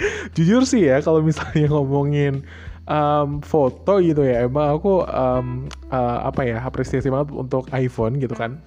jujur 0.36 0.62
sih 0.64 0.88
ya 0.88 1.00
kalau 1.04 1.20
misalnya 1.20 1.66
ngomongin 1.74 2.44
um, 2.90 3.38
foto 3.40 4.02
gitu 4.02 4.26
ya 4.26 4.46
emang 4.46 4.76
aku 4.76 5.06
um, 5.06 5.70
uh, 5.94 6.18
apa 6.26 6.42
ya 6.46 6.58
apresiasi 6.62 7.08
banget 7.08 7.30
untuk 7.34 7.70
iPhone 7.70 8.18
gitu 8.18 8.34
kan. 8.34 8.58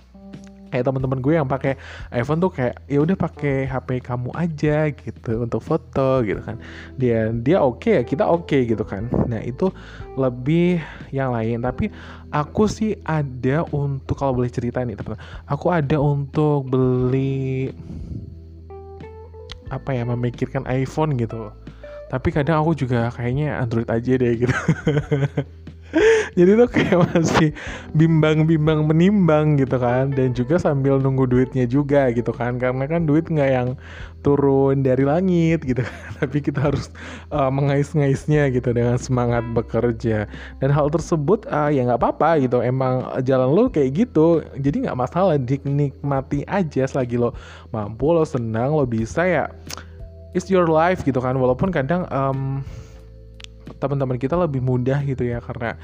Kayak 0.74 0.90
teman-teman 0.90 1.22
gue 1.22 1.38
yang 1.38 1.46
pakai 1.46 1.78
iPhone 2.10 2.42
tuh 2.42 2.50
kayak 2.50 2.82
ya 2.90 2.98
udah 2.98 3.14
pakai 3.14 3.70
HP 3.70 4.02
kamu 4.02 4.34
aja 4.34 4.90
gitu 4.90 5.46
untuk 5.46 5.62
foto 5.62 6.26
gitu 6.26 6.42
kan. 6.42 6.58
Dia 6.98 7.30
dia 7.30 7.62
oke 7.62 7.78
okay, 7.78 7.94
ya 8.02 8.04
kita 8.10 8.26
oke 8.26 8.50
okay, 8.50 8.66
gitu 8.66 8.82
kan. 8.82 9.06
Nah 9.30 9.38
itu 9.46 9.70
lebih 10.18 10.82
yang 11.14 11.30
lain. 11.30 11.62
Tapi 11.62 11.94
aku 12.34 12.66
sih 12.66 12.98
ada 13.06 13.62
untuk 13.70 14.18
kalau 14.18 14.34
boleh 14.34 14.50
cerita 14.50 14.82
nih 14.82 14.98
teman 14.98 15.22
aku 15.46 15.70
ada 15.70 16.02
untuk 16.02 16.66
beli 16.66 17.70
apa 19.80 19.96
ya 19.98 20.04
memikirkan 20.06 20.64
iPhone 20.70 21.18
gitu. 21.18 21.50
Tapi 22.14 22.30
kadang 22.30 22.62
aku 22.62 22.78
juga 22.78 23.10
kayaknya 23.10 23.58
Android 23.58 23.90
aja 23.90 24.14
deh 24.14 24.34
gitu 24.38 24.54
jadi 26.38 26.58
tuh 26.58 26.70
kayak 26.70 26.98
masih 27.14 27.50
bimbang-bimbang 27.94 28.86
menimbang 28.90 29.56
gitu 29.62 29.78
kan. 29.78 30.12
Dan 30.12 30.34
juga 30.34 30.58
sambil 30.58 30.98
nunggu 30.98 31.30
duitnya 31.30 31.70
juga 31.70 32.10
gitu 32.12 32.34
kan. 32.34 32.58
Karena 32.58 32.86
kan 32.90 33.06
duit 33.06 33.30
nggak 33.30 33.50
yang 33.50 33.70
turun 34.26 34.82
dari 34.82 35.06
langit 35.06 35.62
gitu 35.64 35.86
kan. 35.86 36.10
Tapi 36.24 36.38
kita 36.42 36.72
harus 36.72 36.90
uh, 37.30 37.52
mengais-ngaisnya 37.54 38.50
gitu 38.54 38.70
dengan 38.74 38.98
semangat 38.98 39.46
bekerja. 39.54 40.26
Dan 40.60 40.70
hal 40.74 40.90
tersebut 40.90 41.46
uh, 41.50 41.70
ya 41.70 41.86
nggak 41.86 42.02
apa-apa 42.02 42.42
gitu. 42.42 42.60
Emang 42.64 43.06
jalan 43.22 43.50
lo 43.54 43.70
kayak 43.70 44.06
gitu 44.08 44.42
jadi 44.58 44.90
nggak 44.90 44.98
masalah 44.98 45.38
dinikmati 45.38 46.44
aja. 46.50 46.90
Selagi 46.90 47.22
lo 47.22 47.38
mampu 47.70 48.10
lo 48.14 48.26
senang 48.26 48.74
lo 48.74 48.86
bisa 48.90 49.26
ya 49.26 49.46
it's 50.34 50.50
your 50.50 50.68
life 50.68 51.06
gitu 51.06 51.22
kan. 51.22 51.38
Walaupun 51.38 51.70
kadang 51.70 52.10
um, 52.10 52.66
teman-teman 53.80 54.18
kita 54.20 54.36
lebih 54.36 54.60
mudah 54.64 55.02
gitu 55.04 55.24
ya 55.28 55.40
karena 55.40 55.80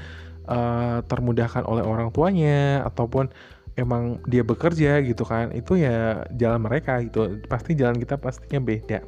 uh, 0.48 1.00
termudahkan 1.06 1.64
oleh 1.64 1.84
orang 1.84 2.12
tuanya 2.14 2.84
ataupun 2.86 3.32
emang 3.78 4.20
dia 4.28 4.44
bekerja 4.44 5.00
gitu 5.00 5.24
kan 5.24 5.54
itu 5.56 5.80
ya 5.80 6.26
jalan 6.36 6.60
mereka 6.64 7.00
gitu. 7.00 7.40
Pasti 7.48 7.76
jalan 7.78 7.96
kita 7.96 8.20
pastinya 8.20 8.60
beda. 8.60 9.04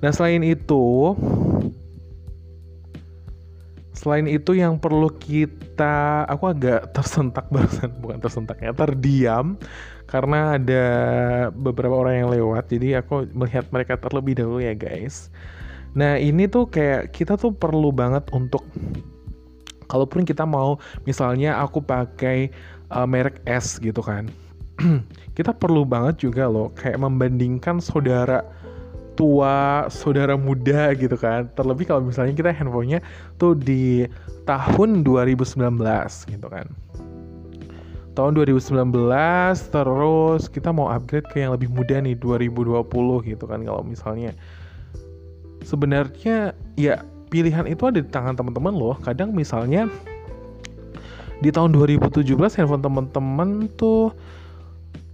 Nah 0.00 0.10
selain 0.10 0.40
itu 0.46 1.14
selain 3.94 4.26
itu 4.26 4.58
yang 4.58 4.76
perlu 4.76 5.06
kita 5.06 6.26
aku 6.26 6.50
agak 6.50 6.92
tersentak 6.92 7.46
barusan 7.54 7.94
bukan 8.02 8.18
tersentak 8.18 8.58
ya 8.58 8.74
terdiam 8.74 9.54
karena 10.10 10.58
ada 10.58 10.84
beberapa 11.54 11.94
orang 11.94 12.26
yang 12.26 12.28
lewat 12.34 12.68
jadi 12.68 13.00
aku 13.00 13.30
melihat 13.32 13.64
mereka 13.70 13.94
terlebih 13.96 14.36
dahulu 14.36 14.60
ya 14.60 14.74
guys 14.74 15.30
Nah 15.94 16.18
ini 16.18 16.50
tuh 16.50 16.66
kayak 16.66 17.14
kita 17.14 17.38
tuh 17.38 17.54
perlu 17.54 17.94
banget 17.94 18.26
untuk 18.34 18.66
kalaupun 19.86 20.26
kita 20.26 20.42
mau 20.42 20.82
misalnya 21.06 21.62
aku 21.62 21.78
pakai 21.78 22.50
uh, 22.90 23.06
merek 23.06 23.38
S 23.46 23.78
gitu 23.78 24.02
kan, 24.02 24.26
kita 25.38 25.54
perlu 25.54 25.86
banget 25.86 26.26
juga 26.26 26.50
loh 26.50 26.74
kayak 26.74 26.98
membandingkan 26.98 27.78
saudara 27.78 28.42
tua, 29.14 29.86
saudara 29.88 30.34
muda 30.34 30.92
gitu 30.98 31.14
kan. 31.14 31.46
Terlebih 31.54 31.86
kalau 31.86 32.02
misalnya 32.02 32.34
kita 32.34 32.50
handphonenya 32.50 32.98
tuh 33.38 33.54
di 33.54 34.10
tahun 34.44 35.06
2019 35.06 35.54
gitu 36.26 36.46
kan. 36.50 36.66
Tahun 38.14 38.30
2019 38.30 38.94
terus 39.74 40.42
kita 40.46 40.70
mau 40.70 40.86
upgrade 40.86 41.26
ke 41.34 41.42
yang 41.42 41.50
lebih 41.54 41.66
muda 41.66 41.98
nih 41.98 42.14
2020 42.14 42.86
gitu 43.26 43.44
kan 43.50 43.58
kalau 43.66 43.82
misalnya 43.82 44.30
sebenarnya 45.64 46.52
ya 46.76 47.00
pilihan 47.32 47.64
itu 47.66 47.88
ada 47.88 47.98
di 47.98 48.06
tangan 48.06 48.38
teman-teman 48.38 48.70
loh. 48.70 48.94
Kadang 49.02 49.34
misalnya 49.34 49.90
di 51.42 51.50
tahun 51.50 51.74
2017 51.74 52.30
handphone 52.38 52.84
teman-teman 52.84 53.66
tuh 53.74 54.14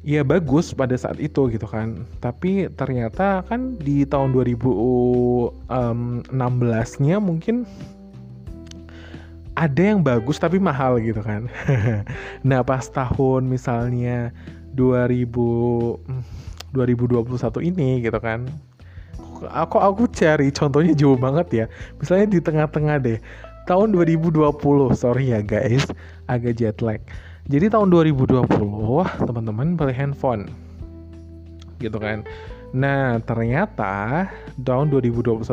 ya 0.05 0.21
bagus 0.21 0.77
pada 0.77 0.93
saat 0.99 1.17
itu 1.17 1.49
gitu 1.49 1.65
kan. 1.65 2.05
Tapi 2.21 2.69
ternyata 2.77 3.41
kan 3.49 3.81
di 3.81 4.05
tahun 4.05 4.37
2016-nya 4.37 7.17
mungkin 7.23 7.65
ada 9.57 9.83
yang 9.83 10.05
bagus 10.05 10.37
tapi 10.37 10.61
mahal 10.61 11.01
gitu 11.01 11.25
kan. 11.25 11.49
nah, 12.49 12.61
pas 12.61 12.85
tahun 12.85 13.49
misalnya 13.49 14.37
2000 14.77 16.21
2021 16.71 17.67
ini 17.67 18.07
gitu 18.07 18.15
kan 18.23 18.47
aku 19.49 19.81
aku 19.81 20.05
cari 20.13 20.53
contohnya 20.53 20.93
jauh 20.93 21.17
banget 21.17 21.49
ya. 21.53 21.67
Misalnya 21.97 22.27
di 22.37 22.41
tengah-tengah 22.43 22.97
deh. 23.01 23.19
Tahun 23.69 23.95
2020 23.95 24.41
sorry 24.97 25.31
ya 25.31 25.41
guys 25.45 25.87
agak 26.27 26.59
jet 26.59 26.81
lag. 26.83 27.01
Jadi 27.47 27.71
tahun 27.71 27.89
2020 27.89 28.47
wah 28.67 29.11
teman-teman 29.23 29.79
beli 29.79 29.95
handphone. 29.95 30.51
Gitu 31.79 31.97
kan. 31.97 32.27
Nah 32.71 33.19
ternyata 33.27 34.31
tahun 34.63 34.95
2021 34.95 35.47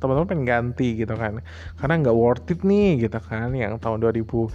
teman-teman 0.00 0.28
pengen 0.28 0.46
ganti 0.48 1.00
gitu 1.00 1.12
kan. 1.16 1.40
Karena 1.80 1.94
nggak 2.02 2.16
worth 2.16 2.52
it 2.52 2.60
nih 2.62 3.08
gitu 3.08 3.18
kan 3.24 3.52
yang 3.56 3.76
tahun 3.80 4.04
2020 4.04 4.52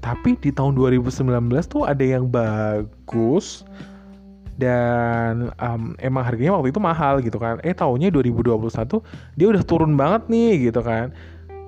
Tapi 0.00 0.30
di 0.40 0.50
tahun 0.52 0.76
2019 0.76 1.26
tuh 1.66 1.82
ada 1.88 2.04
yang 2.04 2.28
bagus 2.28 3.64
dan 4.56 5.52
um, 5.60 5.92
emang 6.00 6.24
harganya 6.24 6.56
waktu 6.56 6.72
itu 6.72 6.80
mahal 6.80 7.20
gitu 7.20 7.36
kan. 7.36 7.60
Eh 7.60 7.76
tahunnya 7.76 8.08
2021 8.08 8.56
dia 9.36 9.46
udah 9.52 9.62
turun 9.62 9.92
banget 9.94 10.28
nih 10.32 10.72
gitu 10.72 10.80
kan. 10.80 11.12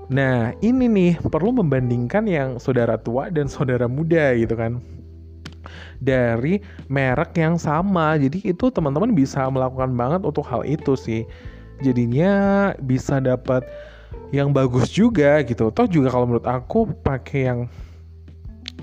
Nah 0.09 0.57
ini 0.65 0.89
nih 0.89 1.13
perlu 1.21 1.53
membandingkan 1.53 2.25
yang 2.25 2.57
saudara 2.57 2.97
tua 2.97 3.29
dan 3.29 3.45
saudara 3.47 3.85
muda 3.85 4.33
gitu 4.35 4.57
kan. 4.57 4.81
Dari 6.01 6.65
merek 6.89 7.37
yang 7.37 7.61
sama. 7.61 8.17
Jadi 8.17 8.41
itu 8.49 8.73
teman-teman 8.73 9.13
bisa 9.13 9.45
melakukan 9.53 9.93
banget 9.93 10.25
untuk 10.25 10.49
hal 10.49 10.65
itu 10.65 10.97
sih. 10.97 11.29
Jadinya 11.85 12.73
bisa 12.81 13.21
dapat 13.21 13.69
yang 14.33 14.57
bagus 14.57 14.89
juga 14.89 15.45
gitu. 15.45 15.69
Toh 15.69 15.85
juga 15.85 16.09
kalau 16.09 16.25
menurut 16.25 16.49
aku 16.49 16.89
pakai 17.05 17.41
yang 17.53 17.61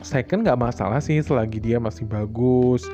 second 0.06 0.46
nggak 0.46 0.62
masalah 0.62 1.02
sih 1.02 1.18
selagi 1.26 1.58
dia 1.58 1.82
masih 1.82 2.06
bagus 2.06 2.86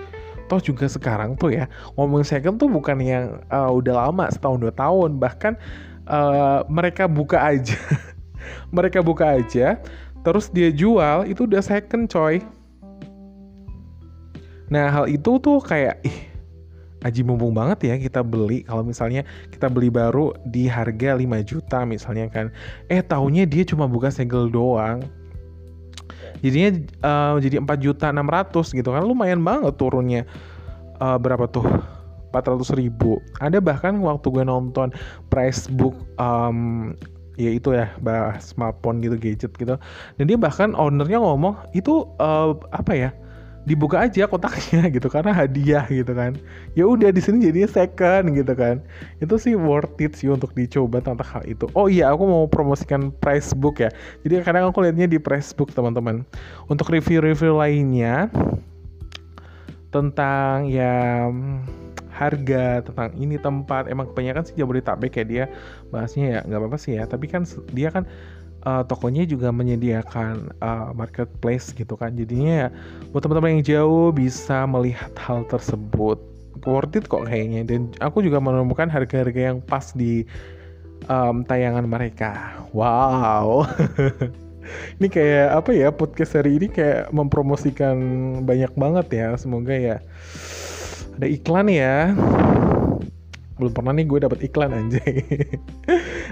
toh 0.51 0.59
juga 0.59 0.91
sekarang 0.91 1.39
tuh 1.39 1.55
ya 1.55 1.71
ngomong 1.95 2.27
second 2.27 2.59
tuh 2.59 2.67
bukan 2.67 2.99
yang 2.99 3.39
uh, 3.47 3.71
udah 3.71 4.11
lama 4.11 4.27
setahun 4.27 4.59
dua 4.59 4.75
tahun. 4.75 5.15
Bahkan 5.15 5.53
uh, 6.11 6.67
mereka 6.67 7.07
buka 7.07 7.39
aja 7.39 7.79
mereka 8.75 8.99
buka 8.99 9.39
aja 9.39 9.79
terus 10.27 10.51
dia 10.51 10.67
jual 10.67 11.23
itu 11.23 11.47
udah 11.47 11.63
second 11.63 12.11
coy. 12.11 12.43
Nah 14.67 14.91
hal 14.91 15.07
itu 15.07 15.39
tuh 15.39 15.63
kayak 15.63 16.03
ih 16.03 16.27
aji 17.01 17.23
mumpung 17.23 17.55
banget 17.55 17.87
ya 17.87 17.95
kita 17.95 18.19
beli. 18.19 18.67
Kalau 18.67 18.83
misalnya 18.83 19.23
kita 19.55 19.71
beli 19.71 19.87
baru 19.87 20.35
di 20.43 20.67
harga 20.67 21.15
5 21.15 21.47
juta 21.47 21.87
misalnya 21.87 22.27
kan. 22.27 22.51
Eh 22.91 22.99
tahunya 22.99 23.47
dia 23.47 23.63
cuma 23.63 23.87
buka 23.87 24.11
segel 24.11 24.51
doang 24.51 24.99
jadinya 26.41 26.69
uh, 27.05 27.35
jadi 27.39 27.61
4 27.61 27.69
juta 27.81 28.09
600 28.09 28.77
gitu 28.77 28.89
kan. 28.91 29.01
Lumayan 29.05 29.41
banget 29.41 29.77
turunnya. 29.77 30.25
Uh, 31.01 31.17
berapa 31.17 31.49
tuh? 31.49 31.65
400 32.31 32.79
ribu. 32.79 33.19
Ada 33.43 33.59
bahkan 33.59 33.99
waktu 33.99 34.27
gue 34.31 34.43
nonton 34.47 34.89
price 35.27 35.67
book 35.67 35.93
um, 36.15 36.91
ya 37.35 37.51
itu 37.51 37.75
ya 37.75 37.91
bahas 37.99 38.55
smartphone 38.55 39.03
gitu 39.03 39.15
gadget 39.19 39.51
gitu. 39.55 39.75
Dan 40.15 40.23
dia 40.25 40.37
bahkan 40.39 40.71
ownernya 40.73 41.19
ngomong 41.19 41.59
itu 41.75 42.07
uh, 42.19 42.55
apa 42.71 42.91
ya 42.95 43.09
dibuka 43.61 44.01
aja 44.09 44.25
kotaknya 44.25 44.89
gitu 44.95 45.07
karena 45.07 45.31
hadiah 45.33 45.85
gitu 45.85 46.11
kan. 46.13 46.33
Ya 46.73 46.89
udah 46.89 47.13
di 47.13 47.21
sini 47.21 47.45
jadinya 47.45 47.69
second 47.69 48.33
gitu 48.33 48.53
kan. 48.57 48.81
Itu 49.21 49.37
sih 49.37 49.53
worth 49.53 50.01
it 50.01 50.17
sih 50.17 50.29
untuk 50.33 50.53
dicoba 50.57 51.01
tentang 51.01 51.21
hal 51.21 51.43
itu. 51.45 51.69
Oh 51.77 51.85
iya 51.85 52.09
aku 52.09 52.25
mau 52.25 52.43
promosikan 52.49 53.13
price 53.21 53.53
book 53.53 53.81
ya. 53.81 53.89
Jadi 54.25 54.41
kadang 54.41 54.69
aku 54.73 54.81
lihatnya 54.81 55.05
di 55.05 55.21
price 55.21 55.53
book 55.53 55.69
teman-teman. 55.73 56.25
Untuk 56.69 56.89
review-review 56.89 57.53
lainnya 57.53 58.29
tentang 59.91 60.71
ya 60.71 61.27
harga 62.11 62.85
tentang 62.85 63.13
ini 63.17 63.37
tempat. 63.37 63.89
Emang 63.89 64.09
kebanyakan 64.09 64.45
sih 64.45 64.57
Jabodetabek 64.57 65.21
ya 65.21 65.25
dia. 65.25 65.45
Bahasnya 65.93 66.25
ya 66.25 66.39
nggak 66.45 66.59
apa-apa 66.65 66.77
sih 66.81 66.97
ya. 66.97 67.05
Tapi 67.05 67.29
kan 67.29 67.45
dia 67.73 67.93
kan 67.93 68.09
uh, 68.65 68.83
tokonya 68.85 69.25
juga 69.27 69.49
menyediakan 69.49 70.55
uh, 70.61 70.89
marketplace 70.95 71.73
gitu 71.73 71.97
kan. 71.97 72.13
Jadinya 72.13 72.67
ya 72.67 72.67
buat 73.11 73.25
teman-teman 73.25 73.59
yang 73.59 73.65
jauh 73.65 74.09
bisa 74.13 74.65
melihat 74.69 75.11
hal 75.17 75.45
tersebut. 75.49 76.17
Worth 76.61 76.93
it 76.97 77.09
kok 77.09 77.25
kayaknya. 77.25 77.65
Dan 77.65 77.89
aku 78.03 78.21
juga 78.21 78.37
menemukan 78.37 78.85
harga-harga 78.85 79.53
yang 79.53 79.59
pas 79.65 79.93
di 79.97 80.25
um, 81.09 81.41
tayangan 81.45 81.85
mereka. 81.89 82.53
Wow. 82.71 83.65
Ini 85.01 85.07
kayak 85.09 85.47
apa 85.57 85.71
ya 85.73 85.89
podcast 85.89 86.37
hari 86.37 86.55
ini 86.55 86.69
kayak 86.69 87.09
mempromosikan 87.11 87.97
banyak 88.45 88.71
banget 88.77 89.07
ya. 89.09 89.27
Semoga 89.35 89.73
ya 89.73 89.97
ada 91.17 91.27
iklan 91.27 91.67
ya 91.67 92.15
belum 93.61 93.77
pernah 93.77 93.93
nih 93.93 94.09
gue 94.09 94.19
dapet 94.25 94.39
iklan 94.49 94.73
anjay. 94.73 95.21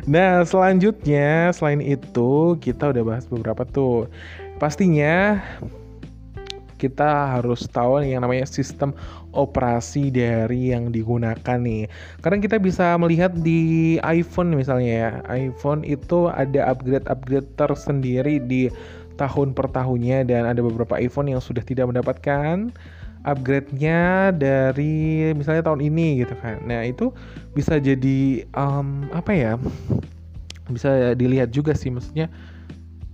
Nah 0.10 0.42
selanjutnya 0.48 1.54
selain 1.54 1.84
itu 1.84 2.58
kita 2.58 2.90
udah 2.90 3.04
bahas 3.06 3.30
beberapa 3.30 3.68
tuh. 3.68 4.10
Pastinya 4.58 5.38
kita 6.80 7.38
harus 7.38 7.68
tahu 7.68 8.00
yang 8.02 8.24
namanya 8.24 8.48
sistem 8.48 8.96
operasi 9.36 10.10
dari 10.10 10.72
yang 10.72 10.90
digunakan 10.90 11.60
nih. 11.60 11.92
Karena 12.24 12.40
kita 12.40 12.58
bisa 12.58 12.96
melihat 12.96 13.36
di 13.36 14.00
iPhone 14.02 14.56
misalnya 14.56 14.94
ya, 14.96 15.12
iPhone 15.28 15.84
itu 15.84 16.32
ada 16.32 16.72
upgrade-upgrade 16.72 17.52
tersendiri 17.60 18.40
di 18.40 18.72
tahun 19.20 19.52
per 19.52 19.68
tahunnya 19.76 20.24
dan 20.32 20.48
ada 20.48 20.64
beberapa 20.64 20.96
iPhone 20.96 21.28
yang 21.28 21.44
sudah 21.44 21.62
tidak 21.62 21.92
mendapatkan 21.92 22.72
upgrade-nya 23.28 24.32
dari 24.32 25.32
misalnya 25.36 25.68
tahun 25.68 25.84
ini 25.84 26.24
gitu 26.24 26.36
kan. 26.40 26.64
Nah, 26.64 26.88
itu 26.88 27.12
bisa 27.52 27.78
jadi 27.80 28.48
um, 28.56 29.12
apa 29.12 29.32
ya? 29.36 29.54
Bisa 30.70 31.18
dilihat 31.18 31.52
juga 31.52 31.74
sih 31.76 31.90
maksudnya 31.90 32.30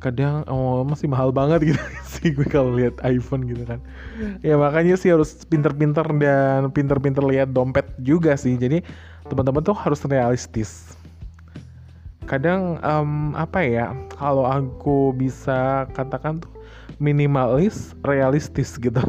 kadang 0.04 0.46
oh 0.46 0.86
masih 0.86 1.10
mahal 1.10 1.34
banget 1.34 1.74
gitu 1.74 1.82
sih 2.14 2.30
gue 2.30 2.46
kalau 2.46 2.78
lihat 2.78 3.00
iPhone 3.02 3.50
gitu 3.50 3.66
kan. 3.66 3.82
Ya 4.46 4.54
makanya 4.60 4.94
sih 5.00 5.10
harus 5.10 5.42
pinter-pinter 5.50 6.06
dan 6.22 6.70
pinter-pinter 6.70 7.26
lihat 7.26 7.50
dompet 7.56 7.90
juga 8.04 8.38
sih. 8.38 8.54
Jadi 8.54 8.86
teman-teman 9.26 9.66
tuh 9.66 9.74
harus 9.74 10.04
realistis. 10.06 10.94
Kadang 12.30 12.78
um, 12.86 13.34
apa 13.34 13.66
ya? 13.66 13.98
Kalau 14.14 14.46
aku 14.46 15.16
bisa 15.18 15.90
katakan 15.98 16.42
tuh 16.42 16.54
minimalis 17.02 17.98
realistis 18.06 18.78
gitu 18.78 19.02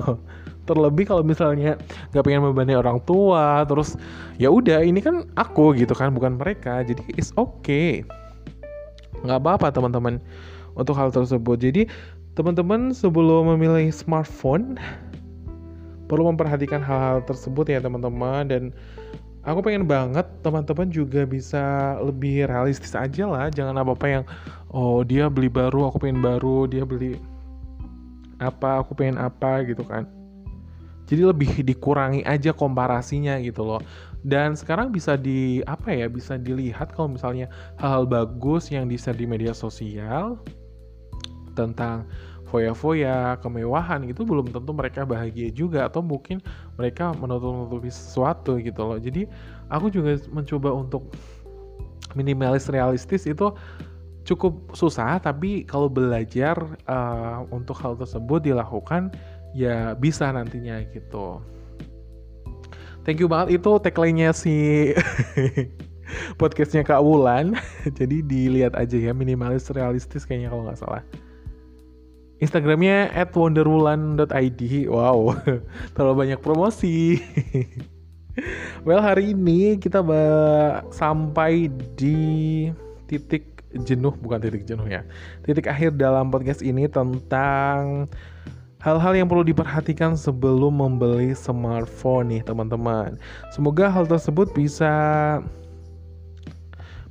terlebih 0.66 1.06
kalau 1.06 1.22
misalnya 1.22 1.78
nggak 2.10 2.24
pengen 2.26 2.42
membebani 2.42 2.74
orang 2.74 2.98
tua 3.06 3.62
terus 3.64 3.94
ya 4.36 4.50
udah 4.50 4.82
ini 4.82 4.98
kan 4.98 5.24
aku 5.38 5.72
gitu 5.78 5.94
kan 5.94 6.12
bukan 6.12 6.36
mereka 6.36 6.82
jadi 6.82 7.00
it's 7.14 7.30
okay. 7.38 8.02
Nggak 9.24 9.40
apa-apa 9.42 9.72
teman-teman 9.72 10.20
untuk 10.76 10.94
hal 10.94 11.08
tersebut. 11.10 11.56
Jadi 11.58 11.88
teman-teman 12.36 12.92
sebelum 12.92 13.48
memilih 13.56 13.88
smartphone 13.88 14.76
perlu 16.06 16.30
memperhatikan 16.30 16.84
hal-hal 16.84 17.24
tersebut 17.24 17.66
ya 17.66 17.80
teman-teman. 17.80 18.46
Dan 18.46 18.62
aku 19.42 19.64
pengen 19.64 19.88
banget 19.88 20.28
teman-teman 20.44 20.92
juga 20.92 21.24
bisa 21.24 21.96
lebih 22.04 22.46
realistis 22.46 22.92
aja 22.92 23.24
lah. 23.24 23.48
Jangan 23.48 23.80
apa-apa 23.80 24.06
yang 24.06 24.24
oh 24.70 25.00
dia 25.02 25.32
beli 25.32 25.48
baru 25.48 25.88
aku 25.88 26.04
pengen 26.04 26.20
baru 26.20 26.68
dia 26.68 26.84
beli 26.84 27.16
apa 28.36 28.84
aku 28.84 28.92
pengen 28.92 29.16
apa 29.16 29.64
gitu 29.64 29.80
kan 29.88 30.04
jadi 31.06 31.30
lebih 31.30 31.62
dikurangi 31.62 32.26
aja 32.26 32.50
komparasinya 32.50 33.38
gitu 33.42 33.62
loh. 33.62 33.82
Dan 34.26 34.58
sekarang 34.58 34.90
bisa 34.90 35.14
di 35.14 35.62
apa 35.70 35.94
ya 35.94 36.10
bisa 36.10 36.34
dilihat 36.34 36.90
kalau 36.92 37.14
misalnya 37.14 37.46
hal-hal 37.78 38.04
bagus 38.10 38.74
yang 38.74 38.90
di 38.90 38.98
di 38.98 39.26
media 39.26 39.54
sosial 39.54 40.34
tentang 41.54 42.04
foya-foya 42.46 43.38
kemewahan 43.42 44.06
itu 44.06 44.22
belum 44.22 44.50
tentu 44.54 44.70
mereka 44.70 45.02
bahagia 45.02 45.50
juga 45.50 45.90
atau 45.90 46.02
mungkin 46.02 46.38
mereka 46.78 47.10
menutup-nutupi 47.14 47.90
sesuatu 47.90 48.58
gitu 48.58 48.82
loh. 48.82 48.98
Jadi 48.98 49.26
aku 49.70 49.90
juga 49.90 50.18
mencoba 50.30 50.70
untuk 50.74 51.10
minimalis 52.14 52.70
realistis 52.70 53.26
itu 53.26 53.50
cukup 54.26 54.74
susah 54.74 55.22
tapi 55.22 55.62
kalau 55.62 55.86
belajar 55.86 56.58
uh, 56.90 57.46
untuk 57.54 57.78
hal 57.78 57.94
tersebut 57.94 58.42
dilakukan 58.42 59.14
ya 59.56 59.96
bisa 59.96 60.28
nantinya 60.28 60.84
gitu. 60.92 61.40
Thank 63.08 63.24
you 63.24 63.30
banget 63.30 63.62
itu 63.62 63.70
tagline-nya 63.80 64.36
si 64.36 64.92
podcastnya 66.40 66.84
Kak 66.84 67.00
Wulan. 67.00 67.56
Jadi 67.98 68.20
dilihat 68.20 68.76
aja 68.76 68.98
ya 69.00 69.16
minimalis 69.16 69.72
realistis 69.72 70.28
kayaknya 70.28 70.52
kalau 70.52 70.68
nggak 70.68 70.80
salah. 70.82 71.02
Instagramnya 72.36 73.08
at 73.16 73.32
wonderwulan.id 73.32 74.60
Wow, 74.92 75.40
terlalu 75.96 76.14
banyak 76.20 76.40
promosi 76.44 77.16
Well 78.84 79.00
hari 79.00 79.32
ini 79.32 79.80
kita 79.80 80.04
sampai 80.92 81.72
di 81.96 82.68
titik 83.08 83.64
jenuh 83.72 84.12
Bukan 84.20 84.36
titik 84.36 84.68
jenuh 84.68 84.84
ya 84.84 85.00
Titik 85.48 85.64
akhir 85.64 85.96
dalam 85.96 86.28
podcast 86.28 86.60
ini 86.60 86.84
tentang 86.92 88.12
hal-hal 88.80 89.12
yang 89.16 89.28
perlu 89.28 89.42
diperhatikan 89.46 90.14
sebelum 90.14 90.80
membeli 90.80 91.32
smartphone 91.32 92.36
nih 92.36 92.42
teman-teman. 92.44 93.16
Semoga 93.52 93.88
hal 93.88 94.04
tersebut 94.04 94.52
bisa 94.52 94.92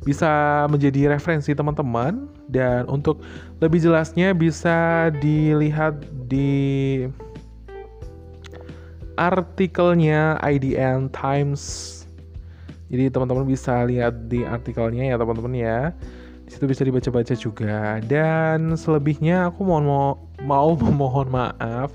bisa 0.06 0.66
menjadi 0.70 1.18
referensi 1.18 1.58
teman-teman 1.58 2.30
dan 2.46 2.86
untuk 2.86 3.26
lebih 3.58 3.82
jelasnya 3.82 4.38
bisa 4.38 5.10
dilihat 5.18 5.98
di 6.30 7.10
artikelnya 9.18 10.38
IDN 10.46 11.10
Times. 11.10 11.92
Jadi 12.94 13.10
teman-teman 13.10 13.50
bisa 13.50 13.82
lihat 13.90 14.30
di 14.30 14.46
artikelnya 14.46 15.10
ya 15.10 15.16
teman-teman 15.18 15.54
ya. 15.58 15.80
Situ 16.46 16.66
bisa 16.70 16.86
dibaca-baca 16.86 17.34
juga. 17.34 18.00
Dan 18.06 18.78
selebihnya 18.78 19.50
aku 19.50 19.66
mohon 19.66 19.86
mau 19.86 20.10
mau 20.46 20.70
memohon 20.78 21.28
maaf 21.32 21.94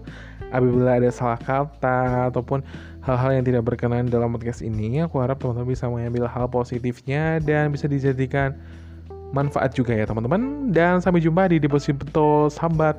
apabila 0.50 0.98
ada 0.98 1.10
salah 1.14 1.38
kata 1.38 2.28
ataupun 2.34 2.60
hal-hal 3.06 3.30
yang 3.40 3.44
tidak 3.46 3.62
berkenan 3.64 4.10
dalam 4.10 4.34
podcast 4.34 4.60
ini. 4.60 5.00
Aku 5.06 5.22
harap 5.22 5.38
teman-teman 5.38 5.70
bisa 5.70 5.86
mengambil 5.86 6.26
hal 6.26 6.50
positifnya 6.50 7.38
dan 7.40 7.70
bisa 7.70 7.86
dijadikan 7.86 8.58
manfaat 9.30 9.72
juga 9.72 9.94
ya 9.94 10.04
teman-teman. 10.04 10.74
Dan 10.74 10.98
sampai 10.98 11.22
jumpa 11.22 11.48
di 11.50 11.62
Deposito 11.62 12.50
Sambat 12.50 12.98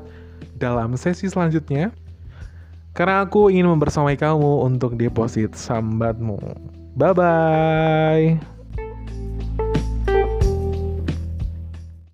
dalam 0.57 0.95
sesi 0.95 1.27
selanjutnya. 1.27 1.91
Karena 2.91 3.23
aku 3.23 3.47
ingin 3.47 3.71
membersamai 3.71 4.19
kamu 4.19 4.67
untuk 4.67 4.99
deposit 4.99 5.55
sambatmu. 5.55 6.39
Bye-bye. 6.99 8.50